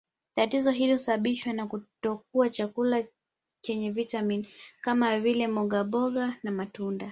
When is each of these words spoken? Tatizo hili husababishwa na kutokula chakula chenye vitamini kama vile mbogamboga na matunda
Tatizo 0.35 0.71
hili 0.71 0.93
husababishwa 0.93 1.53
na 1.53 1.67
kutokula 1.67 2.49
chakula 2.49 3.03
chenye 3.61 3.91
vitamini 3.91 4.47
kama 4.81 5.19
vile 5.19 5.47
mbogamboga 5.47 6.37
na 6.43 6.51
matunda 6.51 7.09